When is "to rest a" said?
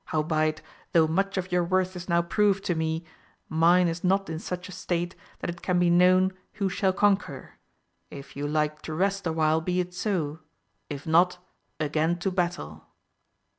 8.81-9.31